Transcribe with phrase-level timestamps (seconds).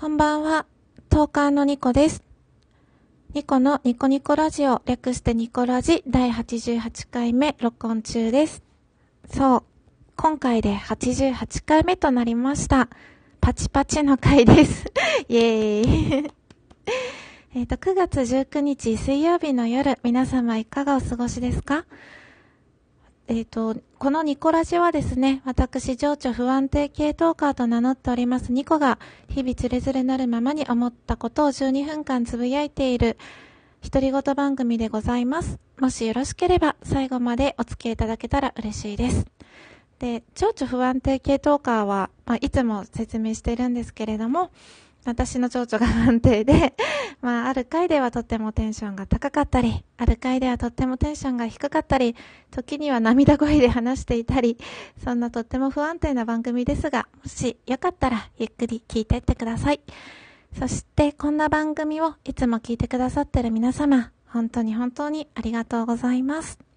[0.00, 0.64] こんばんは、
[1.10, 2.22] トーカーのニコです。
[3.34, 8.62] ニコのニコニコラジオ、略してニコラジ第88回目録音中です。
[9.28, 9.62] そう、
[10.16, 12.88] 今回で88回目となりました。
[13.40, 14.84] パチパチの回です。
[15.28, 16.30] イェーイ。
[17.56, 21.86] えっと、9月19日水曜日の夜、皆様いかがお過ごしですか？
[23.30, 33.18] えっ、と、このニコラジはですね、私、情緒不安定系トーカーと名乗っておりますニコが、日々つれづれなるままに思ったことを12分間つぶやいている、
[33.82, 35.58] 独り言番組でございます。
[35.78, 39.26] もしよろしければ、最後までお付き合いいただけたら嬉しいです。
[39.98, 44.50] で、情緒不安定系トーカーは、まあ、いつも説明してるんですけれども、
[45.08, 46.74] 私の情緒が不安定で、
[47.22, 52.14] まあ、ある回ではとってもテンションが高かったり、ある回ではとってもテンションが低かったり、
[52.50, 54.58] 時には涙声で話していたり、
[55.02, 59.80] そんなとっても不安定な番組ですが、もしよかったらゆっくり聞いていってください。
[60.58, 66.67] そして、こんな番組をいつも聞いてくださってる皆様、本当に本当にありがとうございます。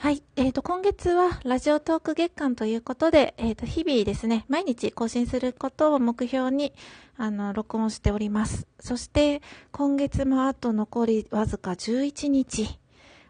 [0.00, 0.22] はい。
[0.36, 6.72] えっ、と、今月はラジオトーク月間ということで、えっ、と、日々ですね、毎日更新することを目標に、
[7.16, 8.68] あの、録音しております。
[8.78, 12.78] そして、今月もあと残りわずか11日。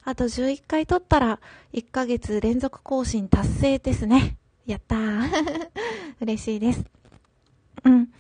[0.05, 1.41] あと11回撮ったら、
[1.73, 4.37] 1ヶ月連続更新達成ですね。
[4.67, 5.71] やったー。
[6.21, 6.85] 嬉しいです。
[7.85, 8.13] うん。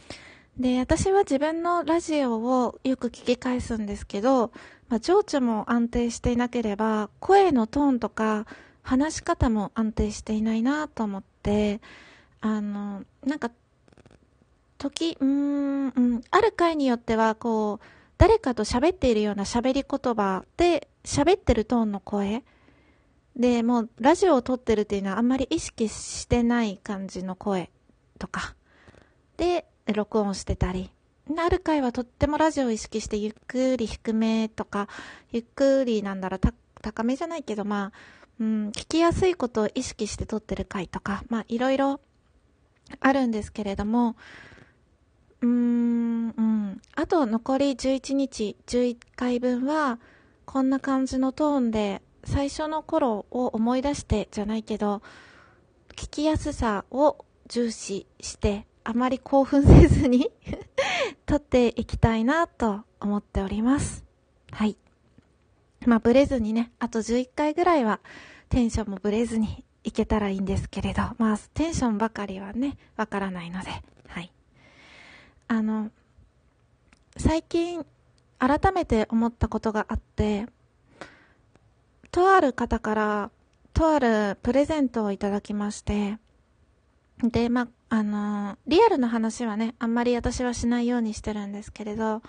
[0.58, 4.52] で、私は自分のラジオをよく聞き返すんですけど、
[4.88, 8.46] まあ、情緒も安定していなければ、声のトーンとか、
[8.82, 11.82] 話し方も安定していないなと思って、
[12.40, 13.50] あの、なんか、
[14.78, 22.44] 時、うん、うん、ある回によっては、こう、誰かと喋っているような喋り言葉で、喋ってるトーンの声。
[23.36, 27.70] で、もう、ラジオを撮ってるっていうのはあんまり意識してない感じの声
[28.18, 28.56] とか、
[29.36, 30.90] で、録音してたり、
[31.36, 34.88] ある回はとってもラジオを意識してゆっくり低めとか、
[35.30, 36.40] ゆっくりなんだろう、
[36.80, 37.92] 高めじゃないけど、まあ、
[38.40, 42.00] うん、聞きやすいことを意識して撮ってる回とか、まあ、いろいろ
[43.00, 44.16] あるんですけれども、
[45.42, 46.80] うーん、うん。
[46.94, 49.98] あと残り11日、11回分は、
[50.46, 55.02] こんな感じのトーンで、最初の頃を思い出してじゃないけど、
[55.94, 60.30] 聞きやすさを重視して、あまり興奮せずに
[61.28, 64.02] 撮っていきたいなと思っております。
[64.50, 64.78] はい。
[65.84, 68.00] まあ、ブレずにね、あと11回ぐらいは
[68.48, 73.68] テンションもブレずにいけたらいいんですけれど、まあ、テンションばかりはね、わからないので、
[74.06, 74.32] はい。
[75.48, 75.90] あの、
[77.18, 77.84] 最近、
[78.38, 80.46] 改めて思ったことがあって、
[82.10, 83.30] とある方から、
[83.74, 86.18] とあるプレゼントをいただきまして、
[87.22, 92.22] で、まあ、あのーリアルな話はね、あんまり私はしないようにしてるんですけれど、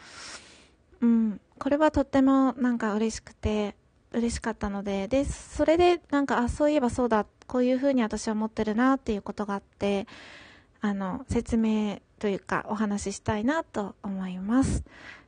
[1.01, 3.75] うん、これはとってもなんか嬉しくて、
[4.11, 10.07] 嬉しかったので、で、それでなんか、あ、そういえばそうだ、こういう風に私は思ってるなっていうことがあって、
[10.81, 14.83] あの、説明というかお話ししたいなと思います。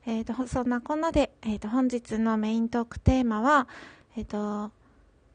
[0.05, 3.67] えっ、と、そんなこんなで、えっ、と、本日のメイントークテーマは、
[4.17, 4.71] えっ、と、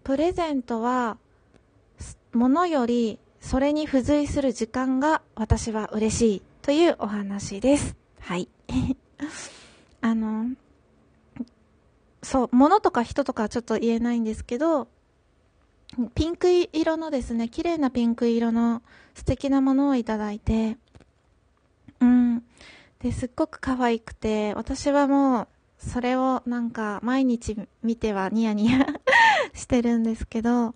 [0.03, 1.19] プレゼントは、
[2.33, 7.95] ものよりそれに付随する時間が私は嬉しいというお話です。
[8.19, 8.49] はい。
[10.03, 10.51] あの、
[12.25, 14.89] そう、物とか人とかはちょっと言えないんですけど、
[16.17, 18.83] ピンク色のですね、綺麗なピンク色の
[19.15, 20.77] 素敵なものをいただいて、
[22.01, 22.43] うん。
[22.99, 25.49] で、すっごく可愛くて、私はもう、
[25.79, 28.85] それをなんか毎日見てはニヤニヤ
[29.55, 30.75] してるんですけど、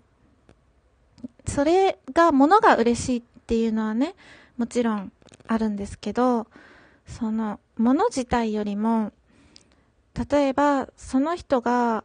[1.47, 4.15] それが、物が嬉しいっていうのはね、
[4.57, 5.11] もちろん
[5.47, 6.47] あるんですけど、
[7.05, 9.11] その、物自体よりも、
[10.29, 12.03] 例えば、その人が、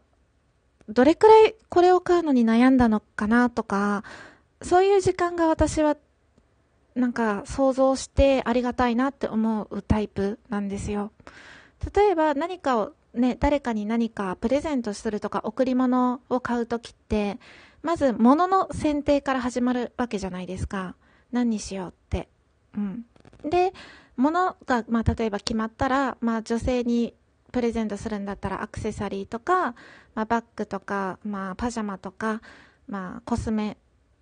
[0.89, 4.05] どれくらいこれを買うのに悩んだのかなとか、
[4.63, 5.97] そういう時間が私は、
[6.95, 11.13] なんか想像してありがたいなって思うタイプなんですよ。
[11.95, 17.39] 例えば何かをね、誰かに何かプレゼントするとか贈り物を買うときって、
[17.87, 20.97] まず物の選定から始まるわけじゃないですか。
[21.31, 22.29] 何にしようって。
[22.77, 23.05] うん。
[23.49, 23.73] で、
[24.17, 27.15] 物が、まあ、例えば決まったら、まあ、女性に
[27.53, 29.77] プレゼントするんだったらアクセサリーとか、
[30.17, 32.43] まあ、バッグとか、まあ、パジャマとか、
[32.89, 33.77] まあ、コスメ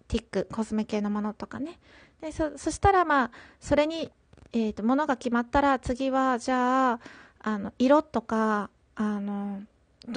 [0.09, 1.79] ティック、コスメ系のものとかね。
[2.21, 3.31] で、そ、そしたら、まあ、
[3.61, 4.13] それに、
[4.53, 7.01] えっ、と、物が決まったら、次は、じゃあ、
[7.39, 9.63] あの、色とか、あの、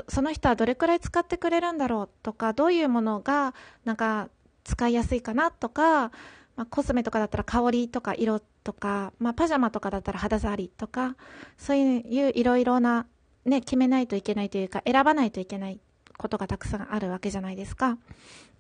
[0.07, 3.54] その人はどれくらい使ってくれるんだろうとか、どういうものが、
[3.86, 4.30] なんか、
[4.63, 6.12] 使いやすいかなとか、
[6.57, 11.16] まあ、コスメとかだったら香りとか色とか、まあ、パジャマとかだったら肌触りとか、
[11.57, 13.06] そういういろいろな、
[13.45, 15.80] ね、決めないといけないというか、選ばないといけない
[16.18, 17.98] ことがたくさんあるわけじゃないですか。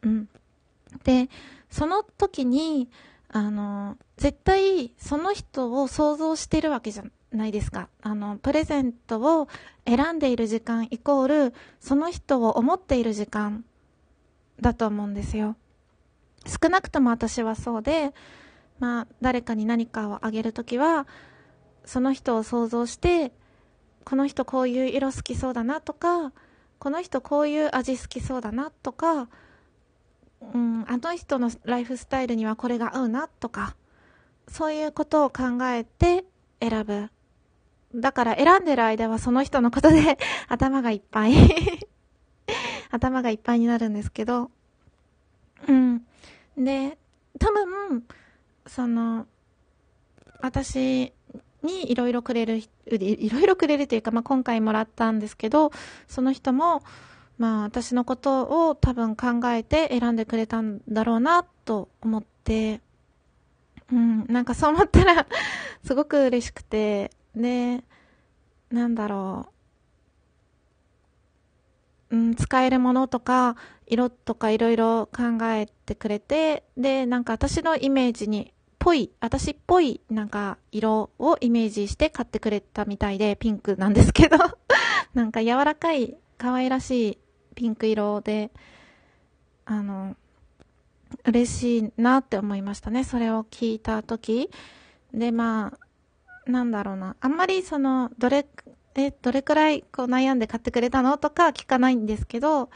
[0.03, 0.29] うん。
[1.03, 1.29] で、
[1.69, 2.89] その時に、
[3.29, 7.03] あの、絶対その人を想像してるわけじゃ
[7.37, 7.87] ないですか？
[8.01, 9.47] あの、プレゼントを
[9.85, 13.63] 選んでいる時間イコール、その人を思っている時間
[14.59, 15.55] だと思うんですよ。
[16.45, 18.13] 少なくとも私はそうで、
[18.79, 21.07] まあ、誰かに何かをあげるときは、
[21.85, 23.31] その人を想像して、
[24.03, 26.31] この人こういう色好きそうだなとか、
[26.79, 29.29] この人こういう味好きそうだなとか、
[30.53, 33.75] うん、あの人のライフスタイルにはこれが合うなとか、
[34.47, 36.23] そういうことを考えて
[36.61, 37.09] 選ぶ。
[37.95, 40.17] だから選んでる間はその人のことで
[40.47, 41.33] 頭がいっぱい。
[42.91, 44.51] 頭がいっぱいになるんですけど、
[45.67, 46.05] うん。
[46.57, 46.97] で、
[47.39, 48.03] 多分、
[48.65, 49.27] その、
[50.39, 51.13] 私
[51.63, 55.71] にいろいろくれる、いろいろくれるというか、まあ、今回もらったんですけど、
[56.07, 56.83] その人も、
[57.37, 62.81] まあ、私のことを多分考えて選んでくれたんだろうな、と思って、
[63.91, 65.27] うん、なんかそう思ったら
[65.85, 67.83] すごく嬉しくて、で、
[68.71, 69.47] なんだろ
[72.11, 73.55] う、うん、使えるものとか、
[73.87, 84.37] 色とかいろいろ考えてくれて、で、なんか私のイメージに、ぽい、私っぽいなんか色をイメージして買ってくれたみたいで、ピンクなんですけど
[85.13, 87.17] なんか柔らかい、可愛らしい
[87.55, 88.51] ピンク色で、
[89.65, 90.15] あの、
[91.25, 93.03] 嬉しいなって思いましたね。
[93.03, 94.49] それを聞いたとき。
[95.13, 95.86] で、まあ、
[96.51, 97.15] なんだろうな。
[97.19, 98.47] あんまりその、どれ、
[98.95, 102.69] え、どれくらいこう悩んで買ってくれたのとか聞かないんですけど、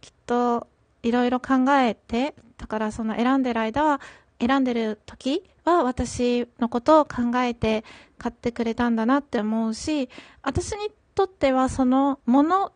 [0.00, 0.66] きっと
[1.02, 4.00] いろいろ考えて、だからその選んでる間は、
[4.40, 7.84] 選んでる時は私のことを考えて
[8.18, 10.08] 買ってくれたんだなって思うし、
[10.42, 12.72] 私にとってはそのもの、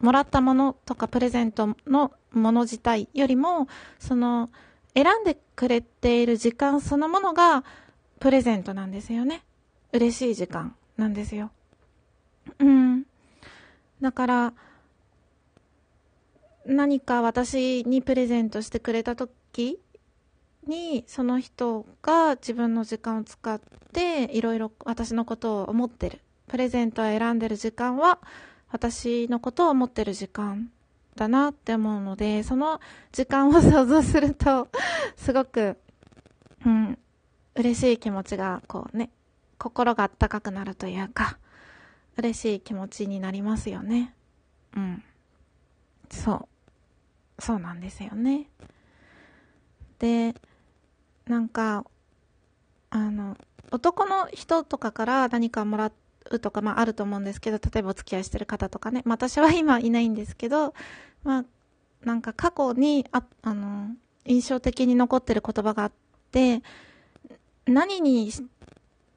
[0.00, 3.68] もらったものとかプレゼントのもの自体よりも、
[3.98, 4.50] その
[4.94, 7.64] 選んでくれている時間そのものが
[8.18, 9.44] プレゼントなんですよね。
[9.92, 11.50] 嬉しい時間なんですよ。
[12.58, 13.04] うん。
[14.00, 14.54] だから、
[16.66, 19.78] 何か私にプレゼントしてくれた時
[20.66, 23.60] にその人が自分の時間を使っ
[23.92, 28.18] ていろいろ私のことを思ってるプレゼントを選んでる時間は
[28.70, 30.70] 私のことを思ってる時間
[31.16, 32.80] だなって思うのでその
[33.10, 34.68] 時間を想像すると
[35.16, 35.76] すごく
[36.64, 36.98] うん
[37.54, 39.10] 嬉しい気持ちがこうね
[39.62, 41.38] 心があったかくなるというか
[42.16, 44.12] 嬉しい気持ちになりますよね。
[44.76, 45.04] うん。
[46.10, 46.48] そ
[47.38, 47.42] う。
[47.42, 48.48] そうなんですよね。
[50.00, 50.34] で、
[51.26, 51.86] なんか、
[52.90, 53.36] あの、
[53.70, 55.92] 男の人とかから何かもら
[56.30, 60.74] うとか、まああると思うんですけど、例えばお付き合いしてる方とかね、まあ私は今いないんですけど、
[61.22, 61.44] まあ、
[62.04, 63.90] なんか過去に、あ、あの、
[64.24, 65.92] 印象的に残ってる言葉があっ
[66.32, 66.62] て、
[67.64, 68.30] 何に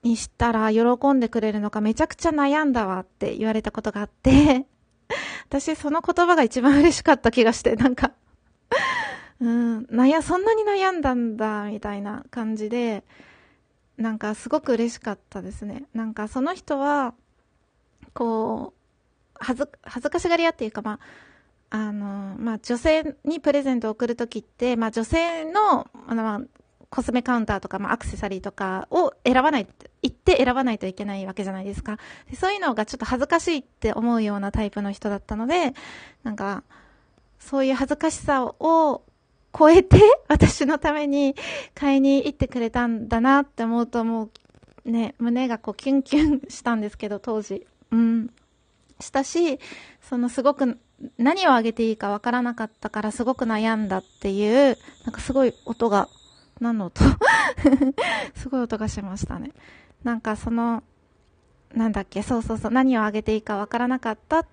[0.06, 4.68] にしたら喜んでくれるのかめちゃくちゃ悩んだわって言われたことがあって
[5.50, 8.12] 私その言葉が一番嬉しかった気がして、なんか
[9.42, 13.04] うん、悩、そんなに悩んだんだ、みたいな感じで、
[13.98, 15.86] なんかすごく嬉しかったですね。
[15.94, 17.14] なんかその人は、
[18.14, 21.00] こう、恥ず、恥ずかしがり屋っていうか、ま
[21.70, 26.46] あ、あの、まあ、女性にプレゼントを送るときって、まあ、女性の、あの、
[26.96, 29.68] コスメカウンターとか、まあ、アクセサリーとかを選ばない、
[30.02, 32.00] 言って選ばないといけないわけじゃないですか。
[32.30, 35.74] でそういうのがちょっと恥ずかしいって思うようなタイプの人だったので、
[36.24, 36.64] なんか、
[37.38, 39.04] そういう恥ずかしさを
[39.54, 40.00] 超えて、
[40.30, 41.36] 私のために
[41.74, 44.30] 買いに行ってくれたんだなって思うと、も
[44.86, 47.68] う、ね、胸がこうキュンキュンしたんですけど、当時。
[47.92, 48.30] うん。
[49.02, 49.60] したし、
[50.02, 50.80] そのすごく
[51.18, 56.08] 何をあげていいかわからなかったからすごく悩んだっていう、なんかすごい音が
[56.60, 57.02] 何の音
[58.36, 59.52] すごい音がしましたね。
[60.04, 60.84] なんかその、
[61.74, 64.48] なんだっけ、そうそうそう、何をあげていいかわからなかったっ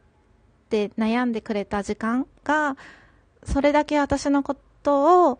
[0.69, 2.77] て悩んでくれた時間が、
[3.45, 5.39] それだけ私のことを、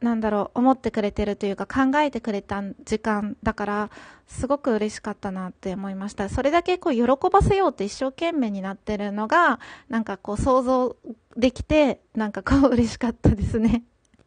[0.00, 3.90] なんだろう、思ってくれてるというか考えてくれた時間だから、
[4.26, 6.28] すごく嬉しかったなって思いました。
[6.28, 10.96] それだけこう喜ばせようって一生懸命になってるのが、なんかこう想像
[11.36, 13.84] できて、なんかこう嬉しかったですね。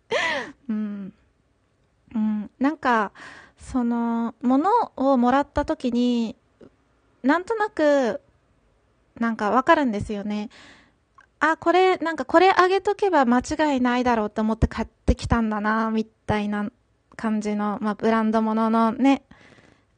[0.69, 1.13] うん。
[2.15, 3.11] うん、なんか、
[3.57, 6.35] その、物をもらった時に、
[7.23, 8.21] なんとなく、
[9.19, 10.49] なんかわかるんですよね。
[11.39, 16.69] あ、これ、なんかこれあげとけば間違いないだろうと思って買ってきたんだな、みたいな
[17.15, 19.23] 感じの、まあ、ブランドもののね、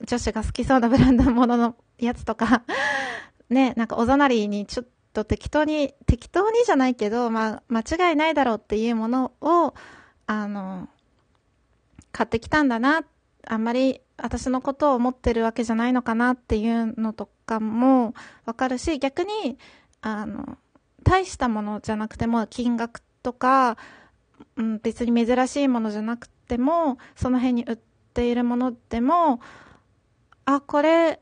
[0.06, 2.64] 女子が好きそうなブランドもののやつとか
[3.50, 9.74] ね、なんかおざなりにちょっと適当に、適当にじゃないけど、まあ、間違いないだろうっていうものを、
[10.28, 10.90] あの、
[12.14, 13.04] 買ってきたんだな、
[13.46, 18.14] あんまり私のことを思ってるわけじゃないのかなっていうのとかも
[18.46, 19.58] わかるし、逆に、
[20.02, 20.58] あの、
[21.04, 23.78] 大したものじゃなくても金額とか、
[24.56, 27.78] うん、別に珍しいものじゃなくても、その辺に売っ
[28.14, 29.42] ているものでも、
[30.46, 31.20] あ、これ、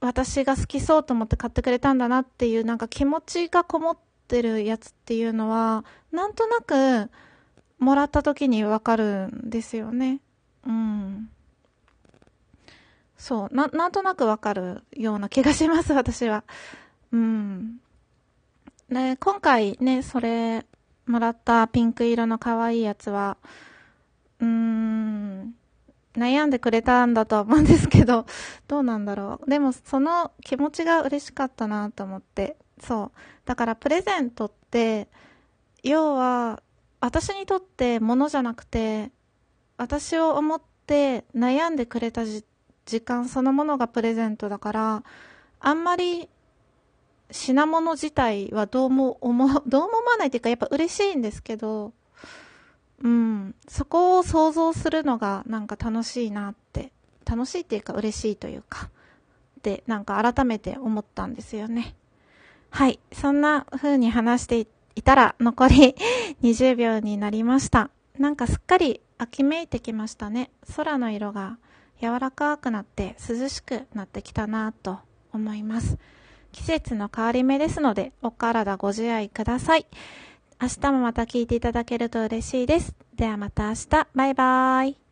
[0.00, 7.10] 私が好きそうと思って買ってくれたんだなっていうなんか気持ちがこもってるやつっていうのは、なんとなく
[7.84, 10.20] もらった時にわかるんですよね。
[10.66, 11.30] うん。
[13.16, 16.44] そう、な、なんとなくわかるような気がします、 私は。
[17.12, 17.80] うん。
[18.88, 20.66] で、今回ね、それ、
[21.06, 23.36] もらったピンク色の可愛いやつは、
[24.40, 25.54] うーん、
[26.14, 28.26] 悩んでくれたんだとは思うんですけど、
[28.66, 29.50] どうなんだろう。
[29.50, 32.56] でも、その気持ちが嬉しかったなと思って。
[32.80, 33.12] そう。
[33.44, 35.08] だから、プレゼントって、
[35.82, 36.62] 要は、
[37.04, 39.10] 私にとって物じゃなくて、
[39.76, 42.42] 私を思って悩んでくれた時
[43.02, 45.04] 間そのものがプレゼントだから、
[45.60, 46.30] あんまり
[47.30, 51.92] 品物自体はどうも思、どうも思わないっていうか、やっぱ嬉しいんですけど、
[53.02, 56.90] うん、そこを想像するのがなんか楽しいなって、
[57.26, 58.88] 楽しいっていうか嬉しいというか、
[59.58, 61.96] ってなんか改めて思ったんですよね。
[62.70, 65.94] はい、そんな風に話していたら残り
[66.42, 67.90] 20秒になりました。
[68.18, 70.50] なんかすっかり秋めいてきましたね。
[70.76, 71.58] 空の色が
[72.00, 74.98] 柔らかくなって涼しくなってきたなと
[75.32, 75.98] 思います。
[76.52, 79.86] 季節の変わり目ですので、お体ご自愛ください。
[80.60, 82.94] 明日もまた聞いていただけると嬉しいです。
[83.16, 85.03] ではまた明日、バイバーイ。